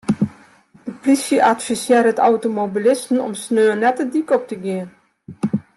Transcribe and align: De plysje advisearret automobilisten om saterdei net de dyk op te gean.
De 0.83 0.91
plysje 1.01 1.41
advisearret 1.49 2.23
automobilisten 2.29 3.23
om 3.27 3.33
saterdei 3.43 3.79
net 3.83 3.97
de 3.99 4.05
dyk 4.13 4.29
op 4.37 4.43
te 4.49 4.57
gean. 4.63 4.89